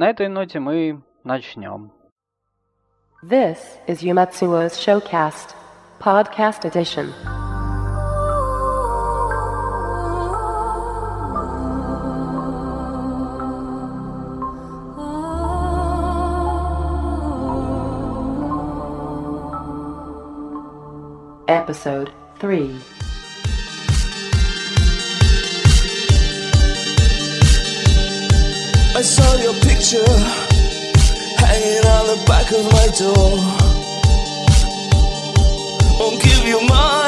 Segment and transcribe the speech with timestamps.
[0.00, 1.92] На этой ноте мы начнем.
[3.22, 5.54] This is Yumatsuo's Showcast,
[5.98, 7.12] podcast edition.
[21.46, 22.99] Episode 3
[29.00, 30.04] I saw your picture
[31.38, 33.30] hanging on the back of my door.
[35.98, 36.99] Won't give you mine.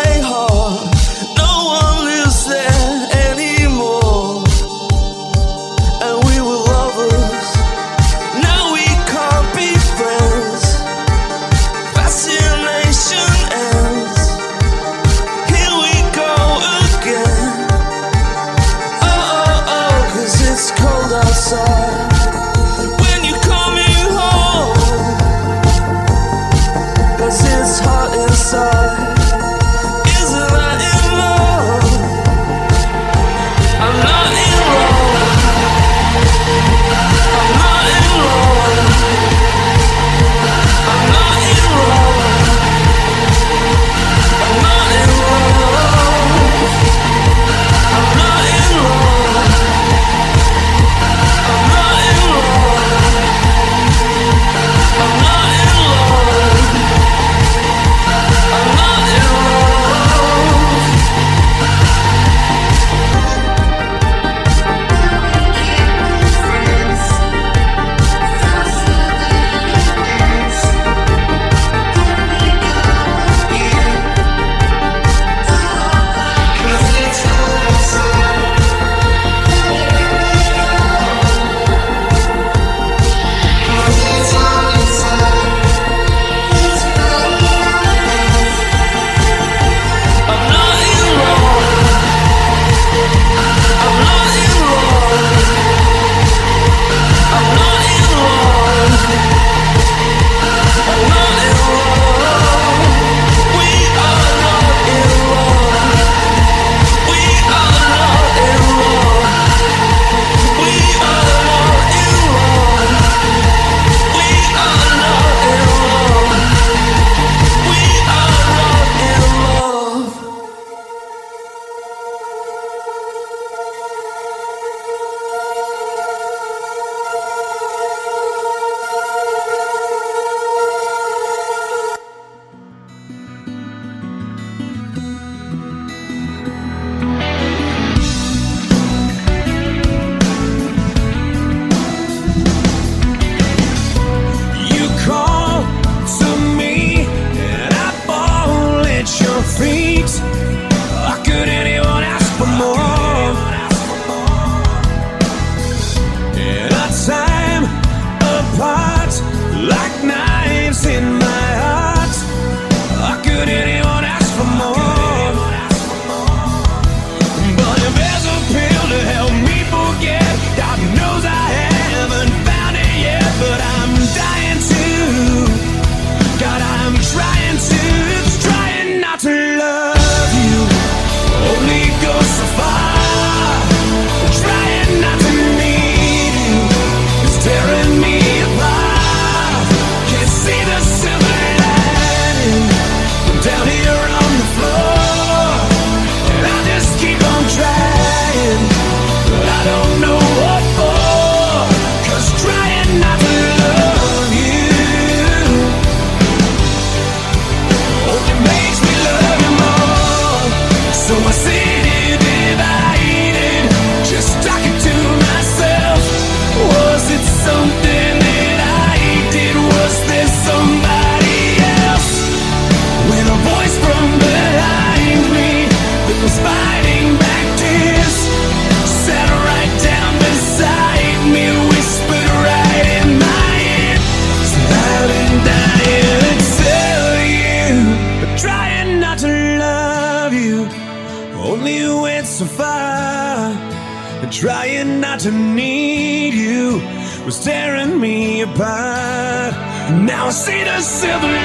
[250.32, 251.41] see the silver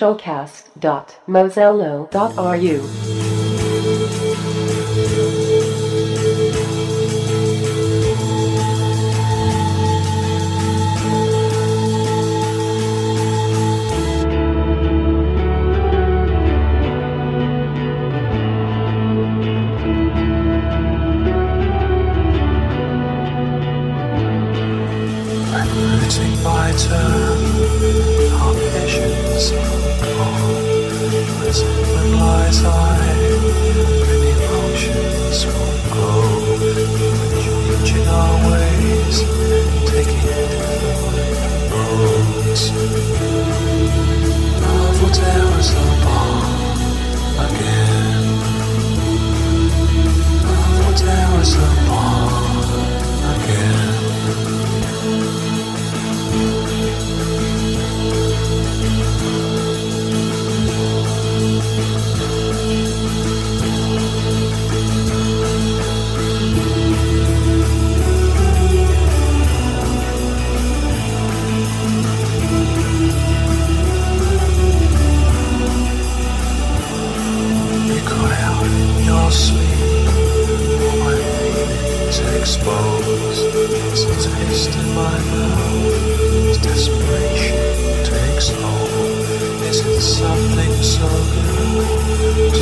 [0.00, 2.80] showcast.mozello.ru.
[26.00, 28.09] waiting my turn
[29.40, 29.52] lies,
[31.62, 32.89] but lies are.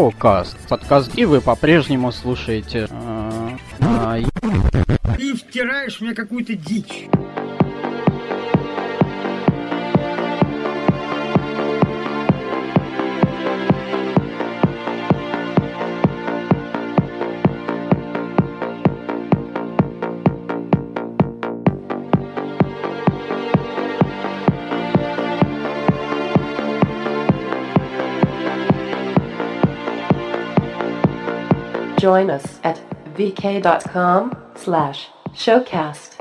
[0.00, 0.56] Showcast.
[0.66, 2.88] Подкаст, и вы по-прежнему слушаете...
[2.90, 7.09] Э, Ты а, втираешь мне какую-то дичь.
[32.00, 32.80] Join us at
[33.14, 36.19] vk.com slash showcast.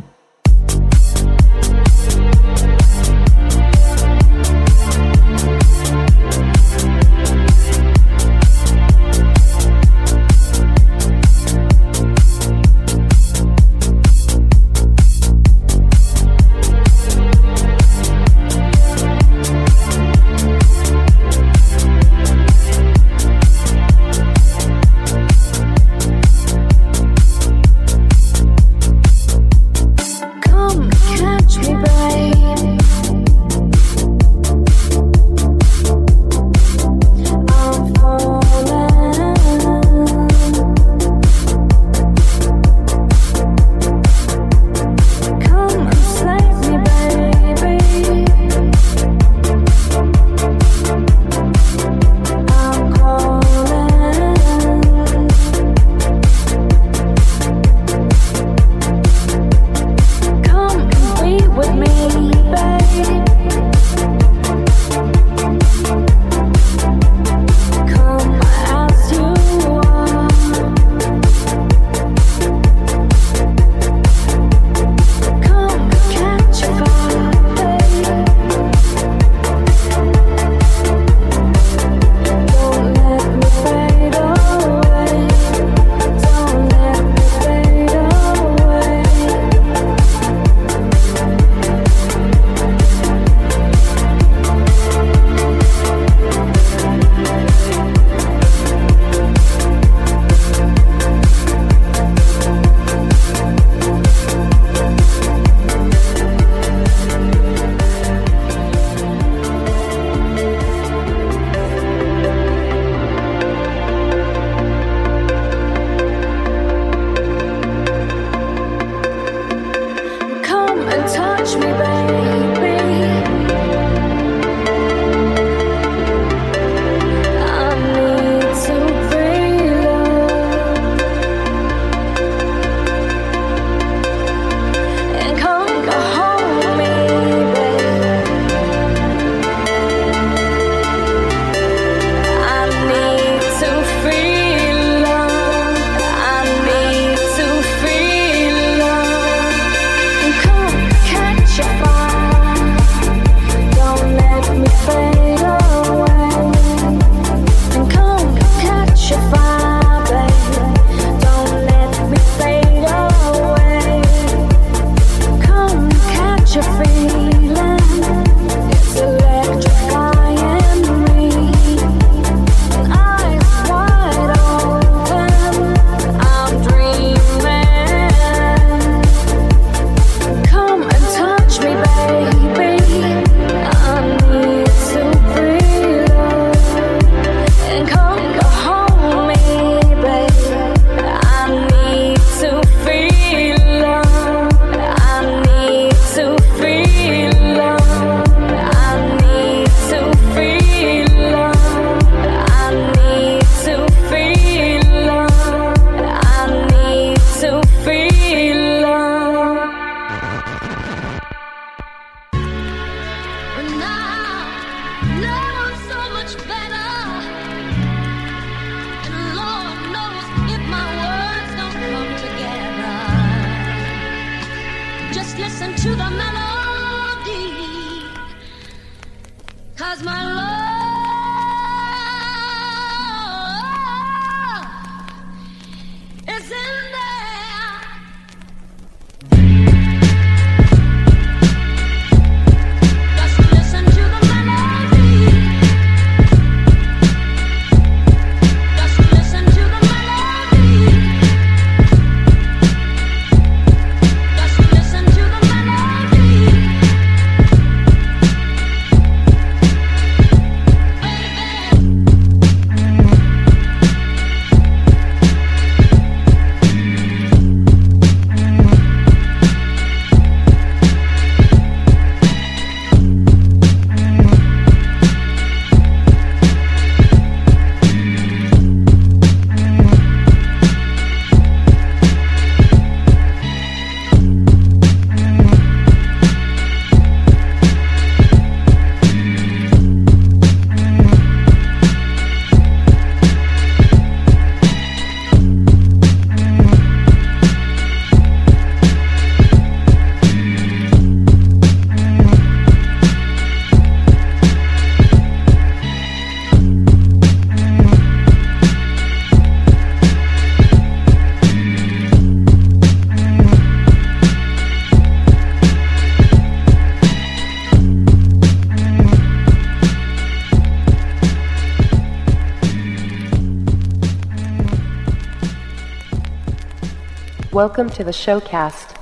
[327.60, 328.96] Welcome to the showcast.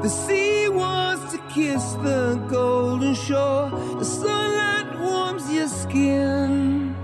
[0.00, 3.68] The sea wants to kiss the golden shore.
[3.98, 6.94] The sunlight warms your skin.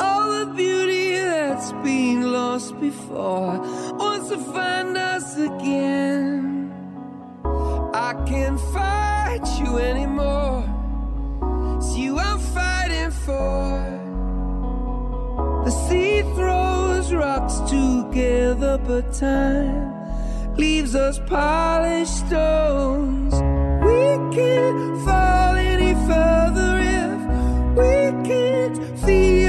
[0.00, 3.58] All the beauty that's been lost before
[3.96, 6.72] wants to find us again.
[7.94, 10.64] I can't fight you anymore.
[11.78, 14.02] It's you I'm fighting for.
[15.64, 19.92] The sea throws rocks together, but time
[20.56, 23.34] leaves us polished stones.
[23.86, 26.41] We can't fall any further
[27.74, 29.41] we can't feel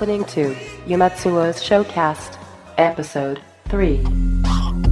[0.00, 0.54] listening to
[0.86, 2.38] Yumatsuo's Showcast,
[2.78, 3.38] Episode
[3.68, 4.89] 3.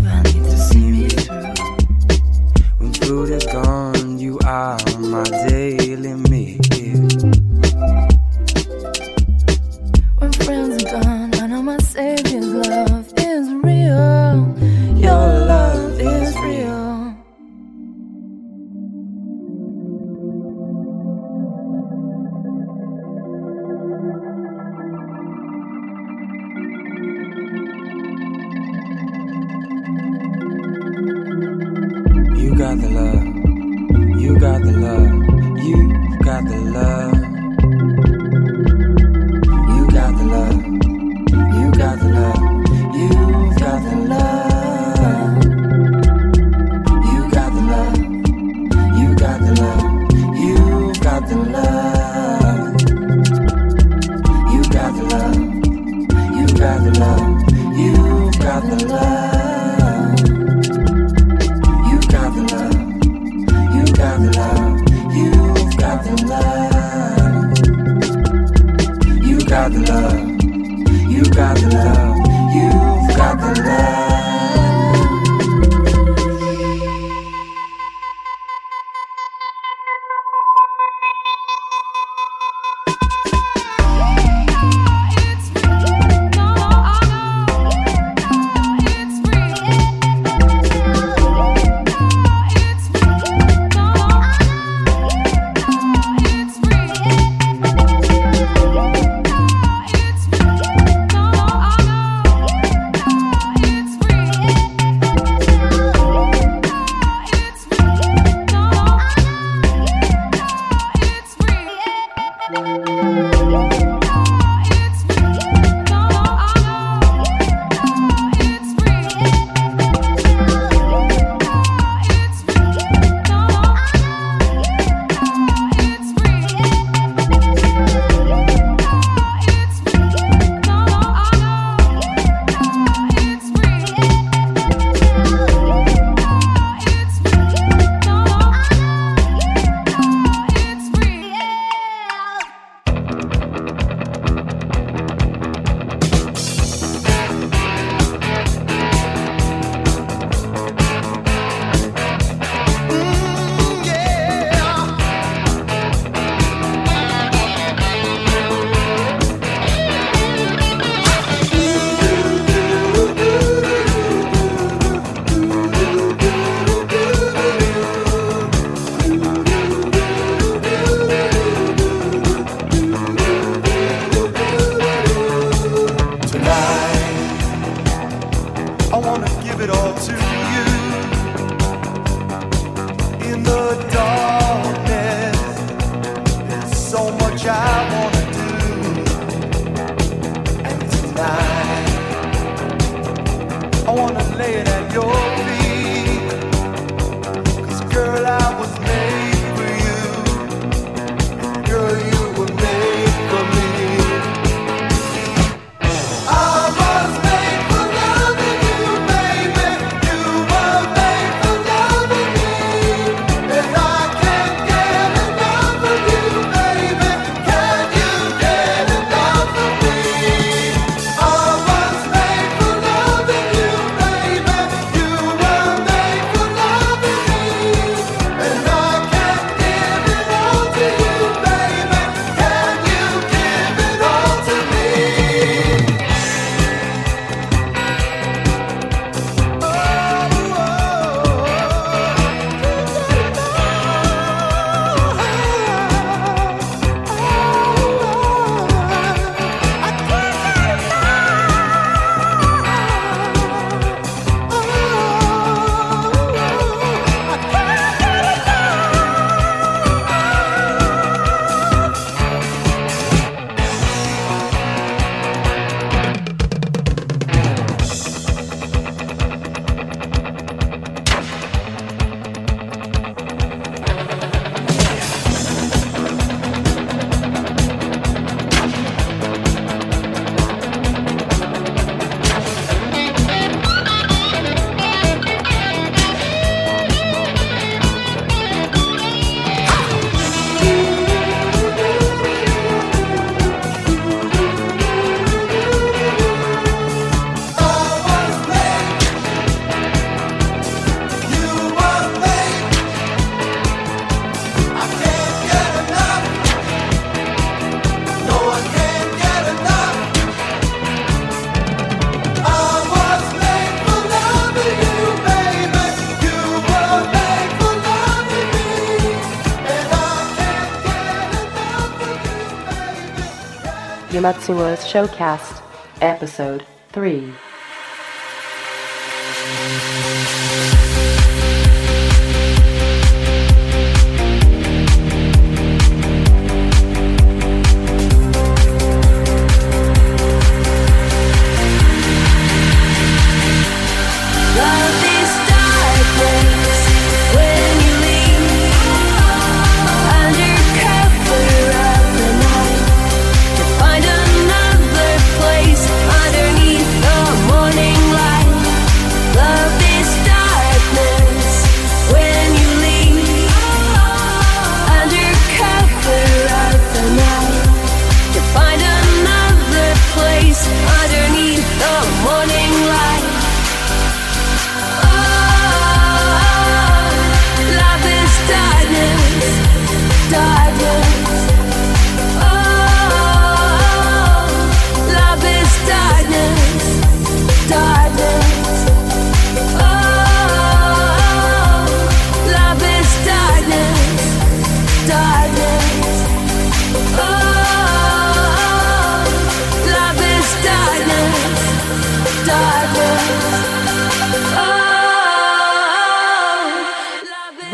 [324.11, 325.61] Yumatsuo's Showcast,
[326.01, 327.31] Episode 3.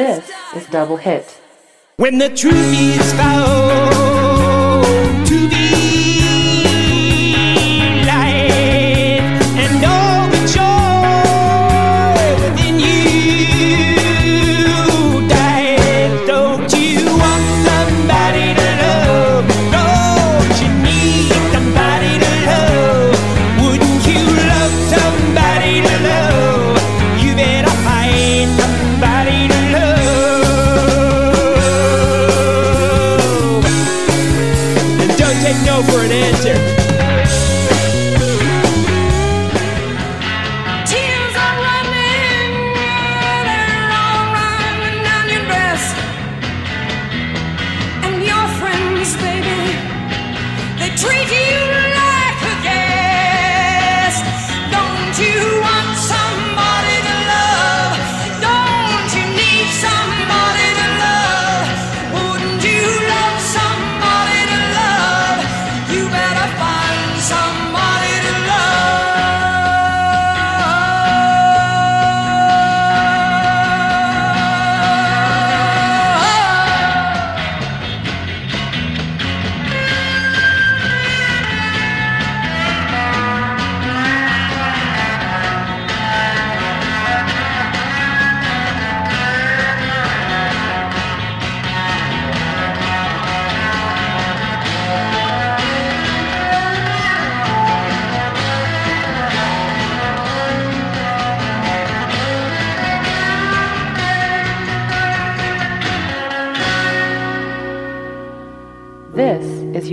[0.05, 1.41] This is Double Hit.
[1.97, 3.74] When the truth is found.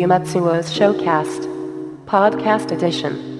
[0.01, 1.45] Yumatsuo's Showcast,
[2.07, 3.30] Podcast Edition.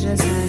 [0.00, 0.47] 这次。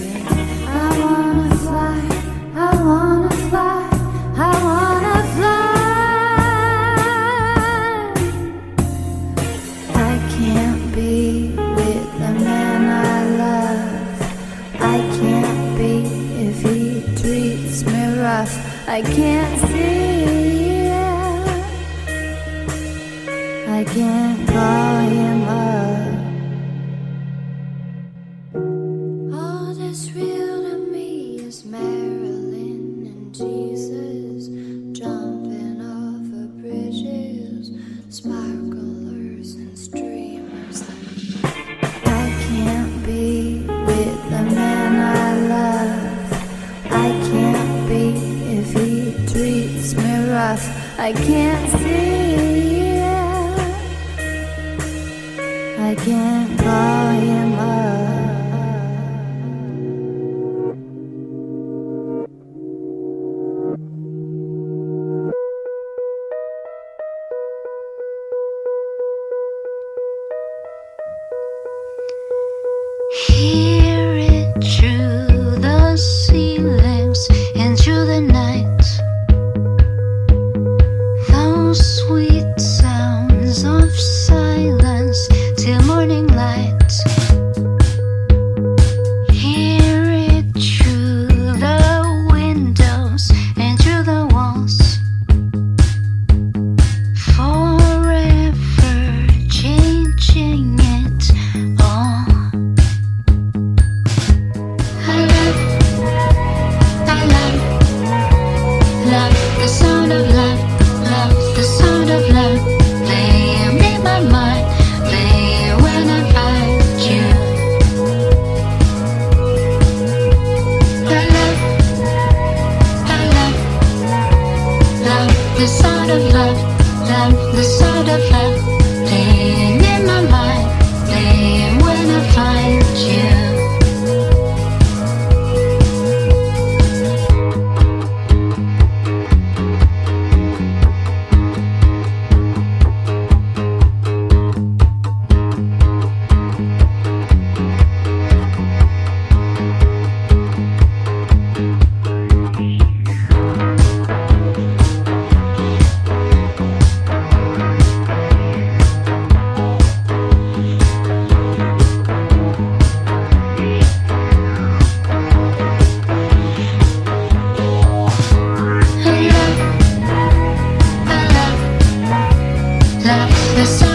[173.09, 173.88] that there's so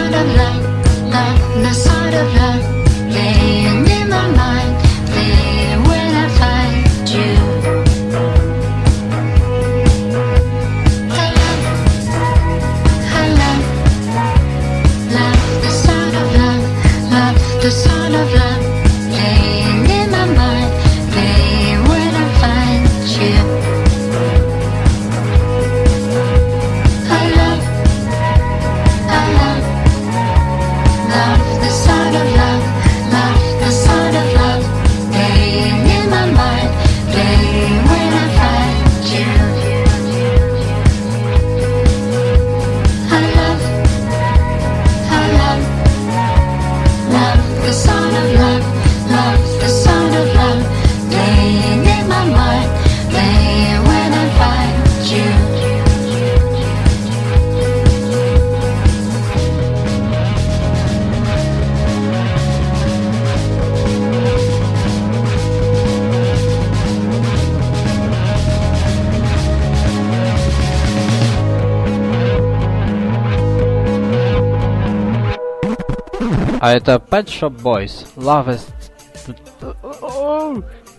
[76.74, 78.66] это Pet Shop Boys, Love is...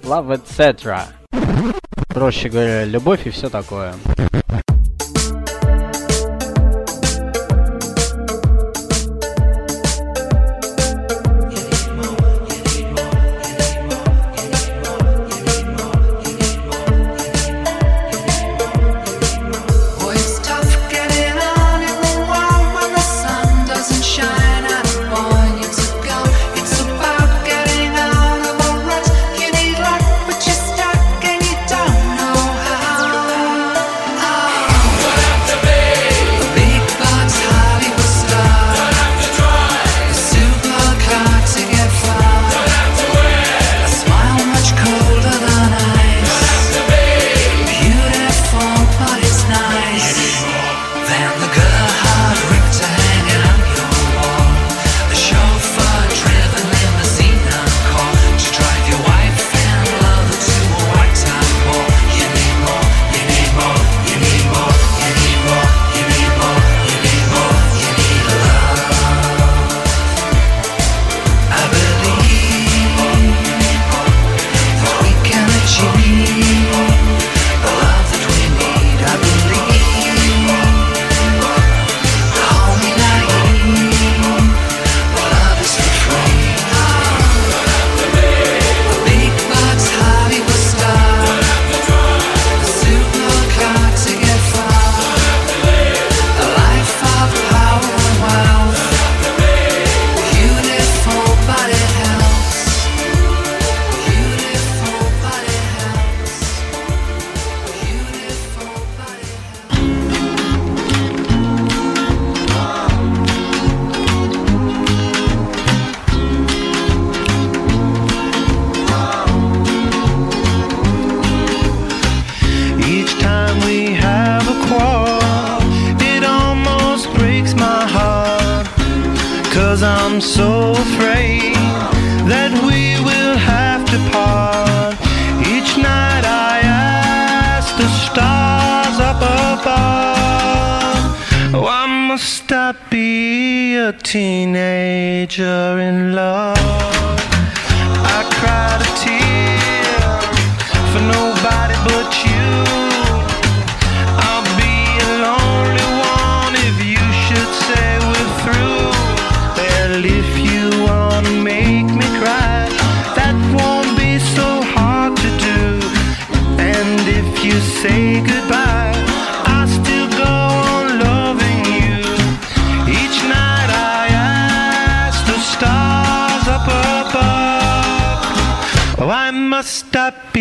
[0.04, 1.02] Love etc.
[2.08, 3.94] Проще говоря, любовь и все такое.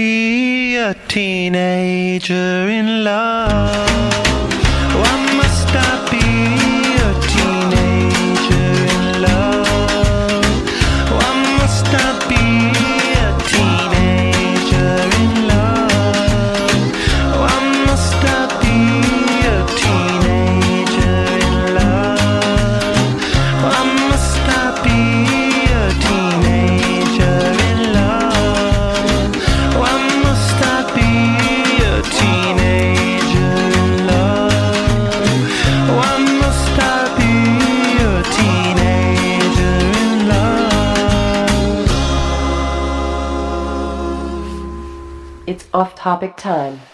[0.04, 3.88] be a teenager in love?
[5.00, 6.13] Why must I
[46.04, 46.93] topic time.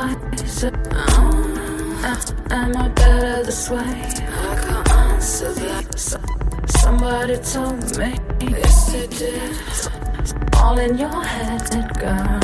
[0.00, 0.64] wise.
[2.50, 3.78] Am I better this way?
[3.78, 6.20] I can't answer that.
[6.66, 8.18] Somebody told me.
[8.40, 9.56] Yes, they did.
[10.56, 12.40] All in your head, girl.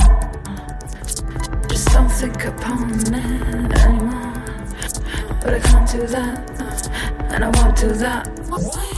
[1.68, 4.32] Just don't think upon it anymore.
[5.42, 6.38] But I can't do that.
[7.32, 8.95] And I won't do that.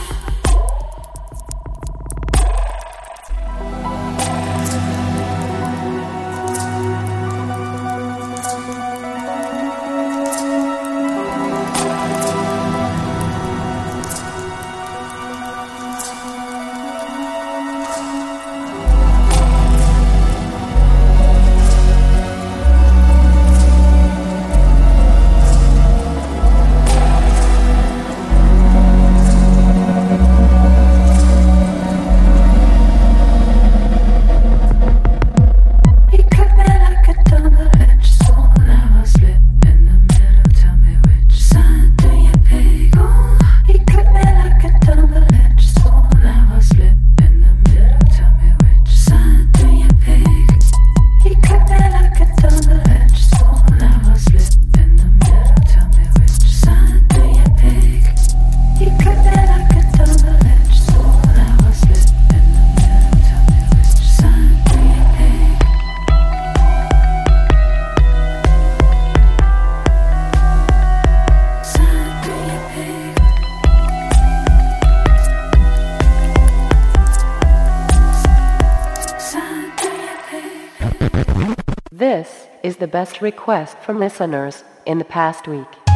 [82.78, 85.87] the best request from listeners in the past week.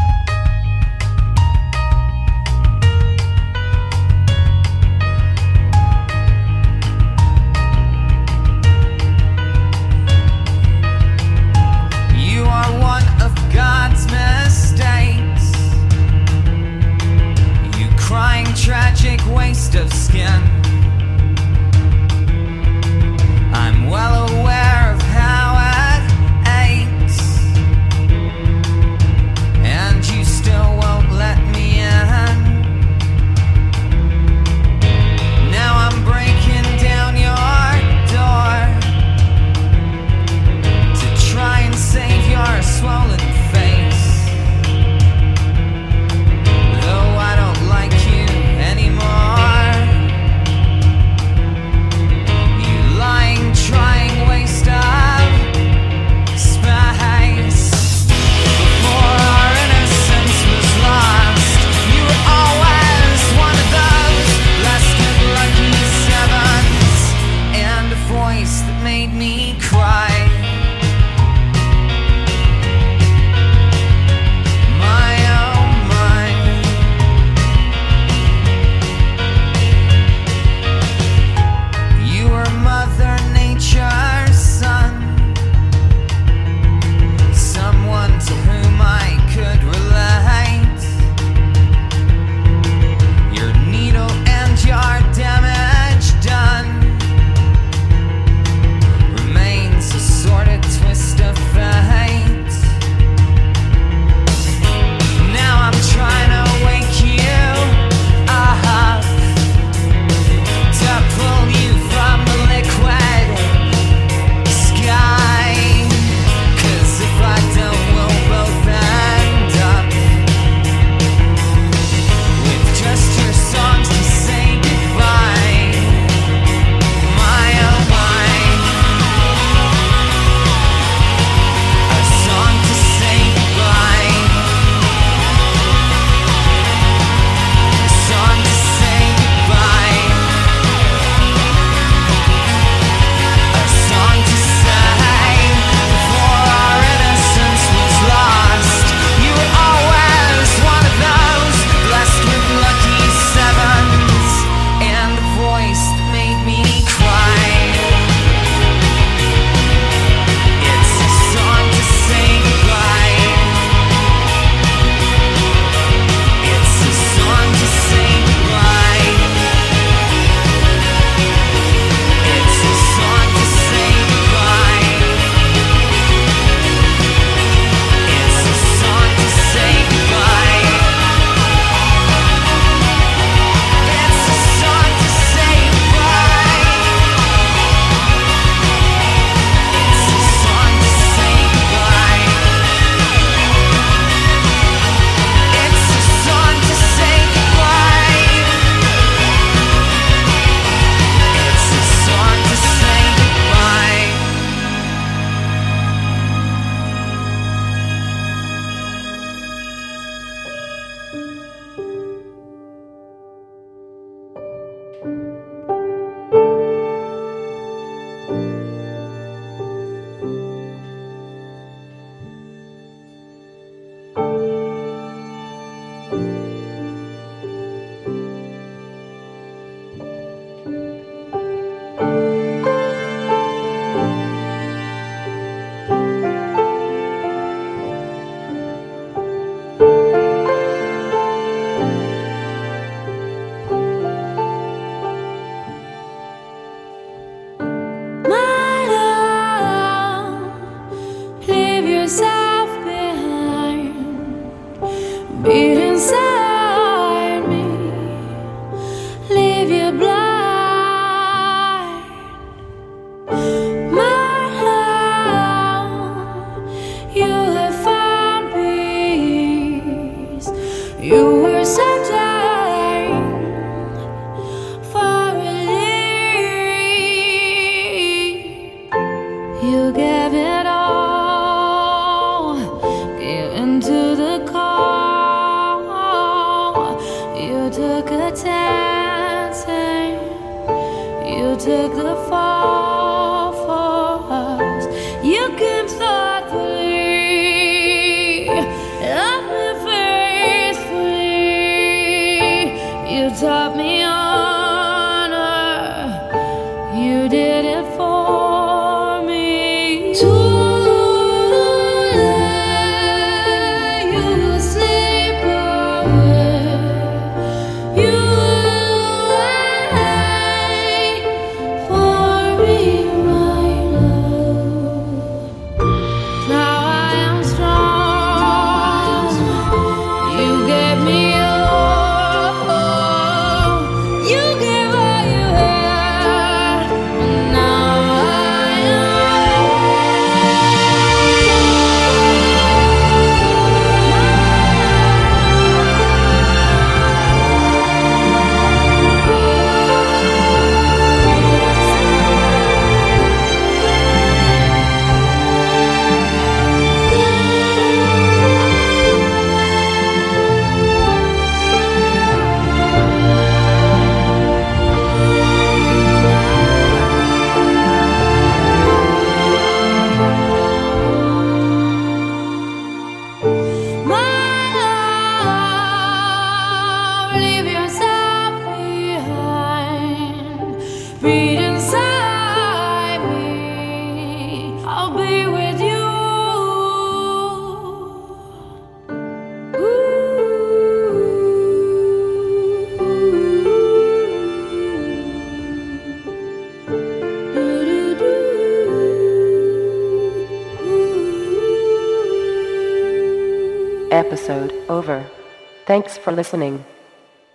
[406.18, 406.84] For listening.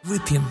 [0.04, 0.46] Lithium.